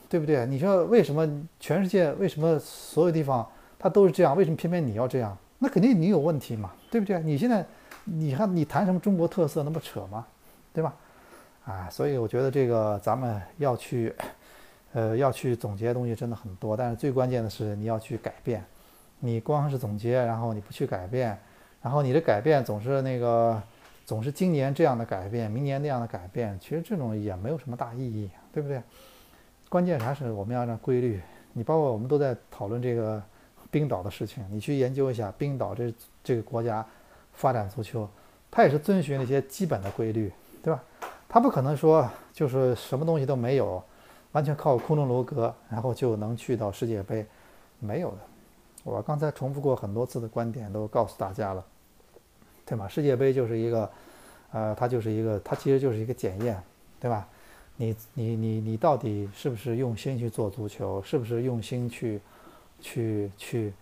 [0.09, 0.45] 对不对？
[0.45, 1.27] 你说为什么
[1.59, 4.35] 全世界为什么所有地方它都是这样？
[4.35, 5.37] 为什么偏偏你要这样？
[5.59, 7.19] 那肯定你有问题嘛，对不对？
[7.19, 7.65] 你现在
[8.03, 10.25] 你看你谈什么中国特色，那不扯吗？
[10.73, 10.93] 对吧？
[11.65, 14.11] 啊，所以我觉得这个咱们要去，
[14.93, 18.65] 呃，要去总结的东西真的很多，但是最关键的是你要去改变。
[19.19, 21.37] 你光是总结，然后你不去改变，
[21.83, 23.61] 然后你的改变总是那个，
[24.11, 28.81] 总是今年这样的改变，明年那样的改变，其实这种也没有什么大意义，对不对？
[29.69, 31.21] 关键还是我们要让规律。
[31.53, 33.23] 你包括我们都在讨论这个
[33.69, 36.85] 冰岛的事情，你去研究一下冰岛这这个国家
[37.31, 38.05] 发展足球，
[38.51, 40.29] 它也是遵循那些基本的规律，
[40.61, 40.83] 对吧？
[41.29, 43.81] 他不可能说就是什么东西都没有，
[44.33, 47.25] 完全靠空中楼阁，然后就能去到世界杯，
[47.79, 48.17] 没有的。
[48.83, 51.65] 我刚才重复过很多次的观点，都告诉大家了，
[52.65, 52.89] 对吗？
[52.89, 53.89] 世界杯就是一个，
[54.51, 56.61] 呃，它就是一个，它其实就是一个检验，
[56.99, 57.27] 对吧？
[57.77, 61.01] 你你你你到底是不是用心去做足球？
[61.03, 62.19] 是不是用心去
[62.79, 63.73] 去去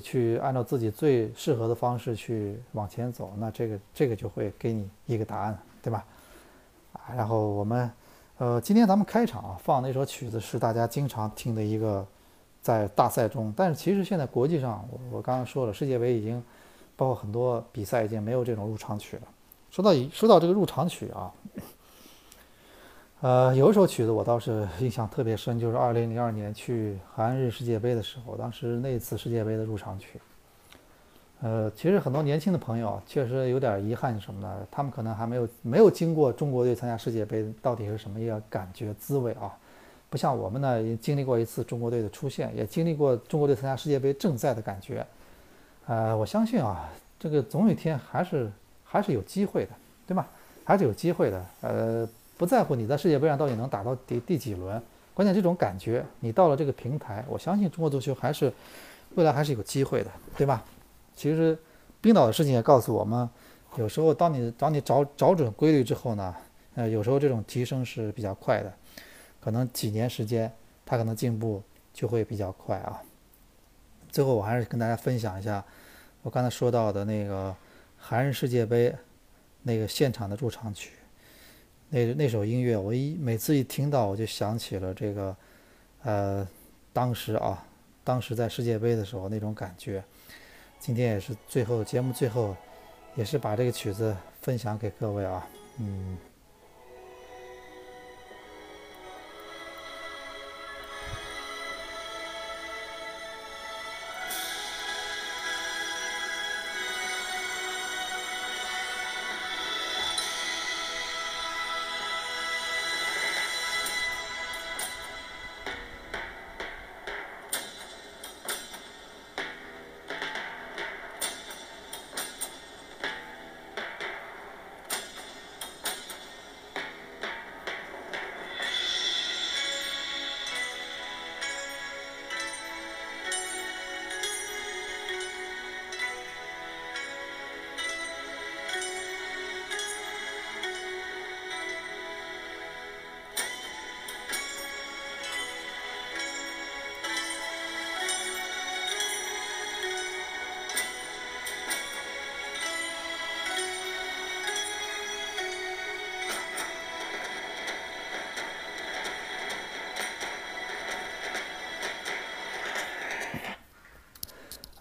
[0.00, 3.32] 去按照自己最适合的方式去往前走？
[3.38, 6.04] 那这个这个就会给你一个答案，对吧？
[6.92, 7.90] 啊，然后我们，
[8.38, 12.06] 呃，今天咱们开场放那首曲子是大家经常听的一个，
[12.60, 16.40] 在大赛中，但是其实现在国际上，我我刚刚说了，世界杯已经，
[16.94, 19.22] 包括很多比赛已经没有这种入场曲了。
[19.72, 21.32] 说到说到这个入场曲啊，
[23.22, 30.20] 呃，有一首曲子我倒是 印象特别深，就是二零零二年去韩日世界杯的时候，当时那次世界杯的入场曲。
[31.40, 39.50] 呃，其实很多年轻的朋友确实有点遗憾什么的，他们可能还没有没有经过中国队参加世界杯到底是什么一个感觉滋味啊？
[40.10, 45.06] 不像我们呢，也经历过一次中国队的出现，也经历过中国队参加世界杯正赛的感觉。
[45.86, 48.52] 呃，我相信啊，这个总有一天还是
[48.92, 49.70] 还是有机会的，
[50.06, 50.28] 对吧？
[50.64, 51.46] 还是有机会的。
[51.62, 54.80] 呃，不在乎你在世界杯上到底能打到第第几轮，
[55.14, 58.52] 关键这种感觉，你到了这个平台，我相信中国足球还是
[59.14, 60.62] 未来还是有机会的，对吧？
[61.16, 61.58] 其实，
[62.02, 63.26] 冰岛的事情也告诉我们，
[63.76, 66.34] 有时候当你当你找找准规律之后呢，
[66.74, 68.70] 呃，有时候这种提升是比较快的，
[69.40, 70.52] 可能几年时间，
[70.84, 71.62] 它可能进步
[71.94, 73.00] 就会比较快啊。
[74.10, 75.64] 最后我还是跟大家分享一下
[76.22, 77.54] 我刚才说到的那个
[78.04, 78.92] 韩日世界杯
[79.62, 80.90] 那个现场的入场曲。
[81.88, 85.36] 那那首音乐，我一每次一听到，我就想起了这个，
[86.02, 86.48] 呃，
[86.92, 87.64] 当时啊，
[88.02, 90.02] 当时在世界杯的时候那种感觉。
[90.80, 92.56] 今天也是最后节目最后，
[93.14, 95.46] 也是把这个曲子分享给各位啊，
[95.78, 96.18] 嗯。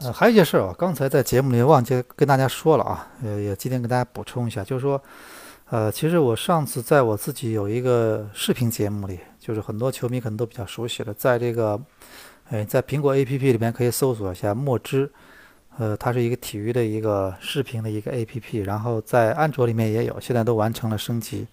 [0.04, 4.99] 呃，还有一件事啊，刚才在节目里忘记跟大家说了啊，呃，也今天跟大家补充一下，就是说，
[5.70, 11.80] 呃，其实我上次在我自己有一个视频节目里，就是很多球迷可能都比较熟悉了，在这个，
[12.49, 15.08] 哎，在苹果 APP 里面可以搜索一下墨汁，
[15.78, 21.45] 呃，它是一个体育的一个视频的一个 APP，然后在安卓里面也有，现在都完成了升级，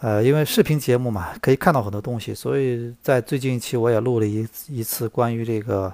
[0.00, 5.92] 呃，因为视频节目嘛，可以看到很多东西，所以在最近一期我也录了一一次关于这个。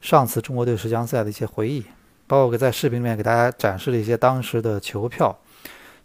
[0.00, 1.84] 上次中国队十强赛的一些回忆，
[2.26, 5.38] 包括在视频里面给大家展示了一些当时的球票，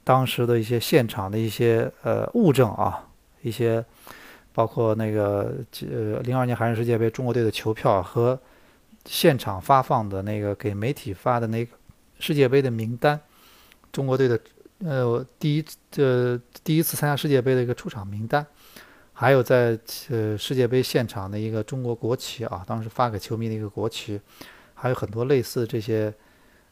[0.04, 3.08] 当时的一些现场的一些呃物证啊，
[3.42, 3.84] 一些
[4.54, 8.40] 包括那个呃零二年韩日世界杯中国队的球票和
[9.06, 11.72] 现场发放的那个给媒体发的那个
[12.20, 13.20] 世界杯的名单，
[13.92, 14.40] 中国队的
[14.80, 15.66] 呃第一
[15.98, 18.46] 呃第一次参加世界杯的一个出场名单。
[19.18, 24.20] 还有在呃世界杯现场的一个中国国旗啊，当时发给球迷的一个国旗，
[24.74, 26.14] 还有很多类似这些，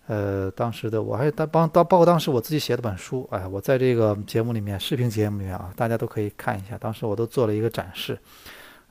[0.07, 8.19] 呃，当时的我还当帮当包括当时我自己写的本书，哎，我在这个节目里面视频节目里面啊，大家都可以看一下，当时我都做了一个展示，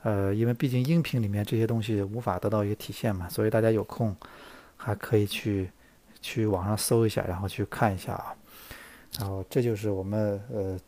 [0.03, 4.17] 呃，因为毕竟音频里面这些东西无法得到一个体现嘛，所以大家有空
[4.79, 5.71] 还可以去
[6.23, 8.35] 去网上搜一下，然后去看一下啊，
[9.19, 10.79] 然后这就是我们呃。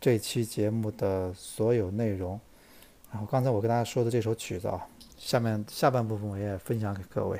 [0.00, 2.40] 这期节目的所有内容。
[3.12, 4.86] 然后刚才我跟大家说的这首曲子啊
[5.18, 7.38] 下面下半部分我也分享给各位。